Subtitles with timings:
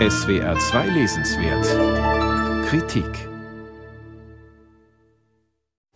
[0.00, 3.06] SWR 2 Lesenswert Kritik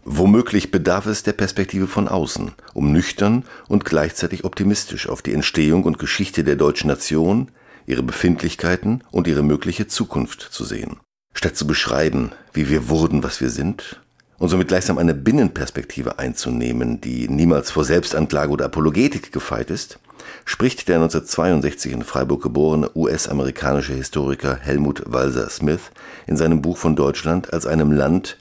[0.04, 5.82] Womöglich bedarf es der Perspektive von außen, um nüchtern und gleichzeitig optimistisch auf die Entstehung
[5.82, 7.50] und Geschichte der deutschen Nation,
[7.86, 10.98] ihre Befindlichkeiten und ihre mögliche Zukunft zu sehen.
[11.34, 14.00] Statt zu beschreiben, wie wir wurden, was wir sind,
[14.38, 19.98] und somit gleichsam eine Binnenperspektive einzunehmen, die niemals vor Selbstanklage oder Apologetik gefeit ist,
[20.44, 25.90] spricht der 1962 in Freiburg geborene US-amerikanische Historiker Helmut Walser Smith
[26.26, 28.38] in seinem Buch von Deutschland als einem Land,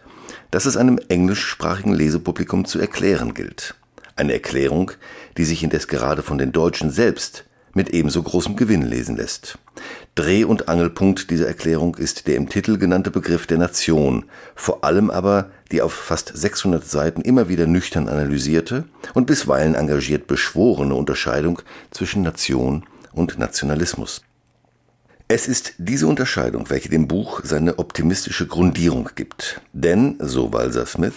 [0.52, 3.76] das es einem englischsprachigen Lesepublikum zu erklären gilt.
[4.16, 4.91] Eine Erklärung,
[5.38, 7.45] die sich indes gerade von den Deutschen selbst
[7.77, 9.59] mit ebenso großem Gewinn lesen lässt.
[10.16, 15.09] Dreh- und Angelpunkt dieser Erklärung ist der im Titel genannte Begriff der Nation, vor allem
[15.12, 21.62] aber die auf fast 600 Seiten immer wieder nüchtern analysierte und bisweilen engagiert beschworene Unterscheidung
[21.91, 24.23] zwischen Nation und Nationalismus.
[25.27, 29.62] Es ist diese Unterscheidung, welche dem Buch seine optimistische Grundierung gibt.
[29.71, 31.13] Denn, so Walser Smith,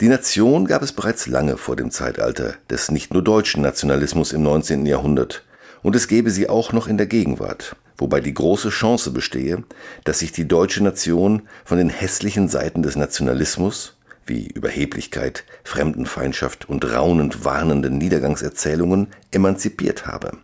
[0.00, 4.42] die Nation gab es bereits lange vor dem Zeitalter des nicht nur deutschen Nationalismus im
[4.42, 4.86] 19.
[4.86, 5.44] Jahrhundert,
[5.82, 9.64] und es gäbe sie auch noch in der Gegenwart, wobei die große Chance bestehe,
[10.04, 16.84] dass sich die deutsche Nation von den hässlichen Seiten des Nationalismus, wie Überheblichkeit, Fremdenfeindschaft und
[16.92, 20.38] raunend warnenden Niedergangserzählungen, emanzipiert habe.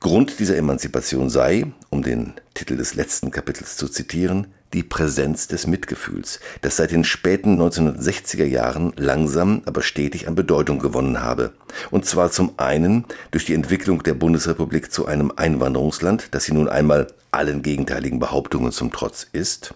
[0.00, 5.66] Grund dieser Emanzipation sei, um den Titel des letzten Kapitels zu zitieren, die Präsenz des
[5.66, 11.52] Mitgefühls, das seit den späten 1960er Jahren langsam, aber stetig an Bedeutung gewonnen habe.
[11.90, 16.68] Und zwar zum einen durch die Entwicklung der Bundesrepublik zu einem Einwanderungsland, das sie nun
[16.68, 19.74] einmal allen gegenteiligen Behauptungen zum Trotz ist,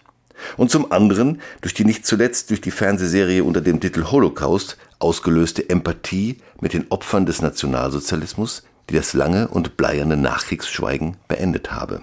[0.57, 5.69] und zum anderen durch die nicht zuletzt durch die Fernsehserie unter dem Titel Holocaust ausgelöste
[5.69, 12.03] Empathie mit den Opfern des Nationalsozialismus, die das lange und bleierne Nachkriegsschweigen beendet habe.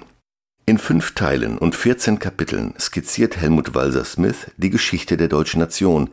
[0.70, 6.12] In fünf Teilen und 14 Kapiteln skizziert Helmut Walser Smith die Geschichte der deutschen Nation.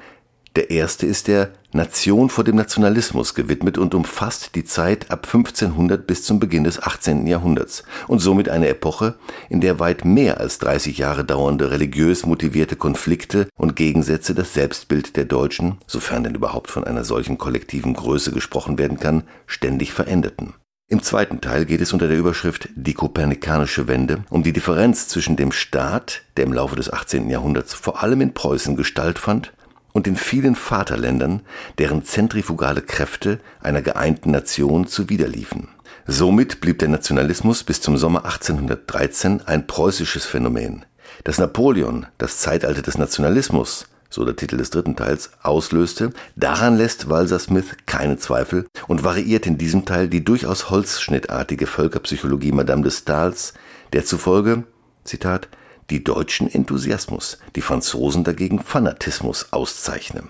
[0.56, 6.06] Der erste ist der Nation vor dem Nationalismus gewidmet und umfasst die Zeit ab 1500
[6.06, 7.26] bis zum Beginn des 18.
[7.26, 9.16] Jahrhunderts und somit eine Epoche,
[9.50, 15.18] in der weit mehr als 30 Jahre dauernde religiös motivierte Konflikte und Gegensätze das Selbstbild
[15.18, 20.54] der Deutschen, sofern denn überhaupt von einer solchen kollektiven Größe gesprochen werden kann, ständig veränderten.
[20.88, 25.34] Im zweiten Teil geht es unter der Überschrift Die kopernikanische Wende um die Differenz zwischen
[25.34, 27.28] dem Staat, der im Laufe des 18.
[27.28, 29.52] Jahrhunderts vor allem in Preußen Gestalt fand,
[29.92, 31.42] und den vielen Vaterländern,
[31.78, 35.70] deren zentrifugale Kräfte einer geeinten Nation zuwiderliefen.
[36.06, 40.84] Somit blieb der Nationalismus bis zum Sommer 1813 ein preußisches Phänomen.
[41.24, 47.08] Dass Napoleon das Zeitalter des Nationalismus so der Titel des dritten Teils, auslöste, daran lässt
[47.08, 52.92] Walser Smith keine Zweifel und variiert in diesem Teil die durchaus holzschnittartige Völkerpsychologie Madame de
[52.92, 53.54] Stahls,
[53.92, 54.64] der zufolge,
[55.04, 55.48] Zitat,
[55.90, 60.28] die Deutschen Enthusiasmus, die Franzosen dagegen Fanatismus auszeichnen.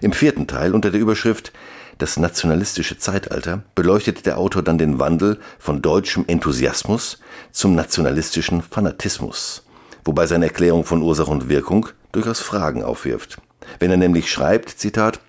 [0.00, 1.52] Im vierten Teil unter der Überschrift
[1.98, 7.18] Das nationalistische Zeitalter beleuchtet der Autor dann den Wandel von deutschem Enthusiasmus
[7.52, 9.64] zum nationalistischen Fanatismus,
[10.04, 13.38] wobei seine Erklärung von Ursache und Wirkung durchaus Fragen aufwirft.
[13.78, 15.20] Wenn er nämlich schreibt, Zitat,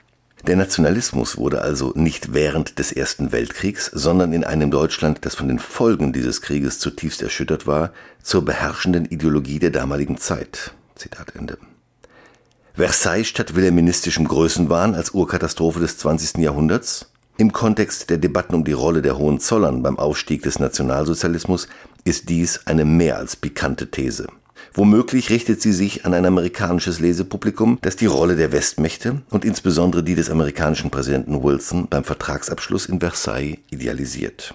[0.48, 5.48] der Nationalismus wurde also nicht während des Ersten Weltkriegs, sondern in einem Deutschland, das von
[5.48, 7.92] den Folgen dieses Krieges zutiefst erschüttert war,
[8.24, 10.74] zur beherrschenden Ideologie der damaligen Zeit.
[10.96, 11.60] Zitat Ende.
[12.74, 16.38] Versailles statt wilhelministischem Größenwahn als Urkatastrophe des 20.
[16.38, 17.12] Jahrhunderts?
[17.38, 21.68] Im Kontext der Debatten um die Rolle der Hohenzollern beim Aufstieg des Nationalsozialismus
[22.04, 24.28] ist dies eine mehr als pikante These.
[24.74, 30.04] Womöglich richtet sie sich an ein amerikanisches Lesepublikum, das die Rolle der Westmächte und insbesondere
[30.04, 34.54] die des amerikanischen Präsidenten Wilson beim Vertragsabschluss in Versailles idealisiert.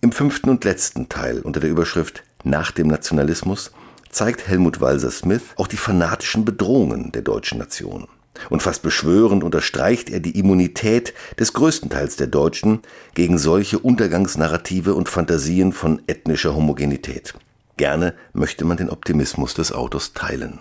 [0.00, 3.70] Im fünften und letzten Teil unter der Überschrift Nach dem Nationalismus
[4.10, 8.08] zeigt Helmut Walser Smith auch die fanatischen Bedrohungen der deutschen Nation.
[8.50, 12.80] Und fast beschwörend unterstreicht er die Immunität des größten Teils der Deutschen
[13.14, 17.34] gegen solche Untergangsnarrative und Fantasien von ethnischer Homogenität.
[17.82, 20.60] Gerne möchte man den Optimismus des Autors teilen.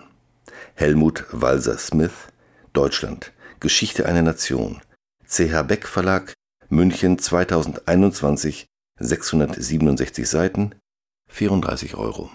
[0.74, 2.30] Helmut Walser Smith,
[2.74, 4.82] Deutschland, Geschichte einer Nation.
[5.28, 6.34] CH Beck Verlag,
[6.70, 8.66] München 2021,
[8.98, 10.74] 667 Seiten,
[11.30, 12.32] 34 Euro.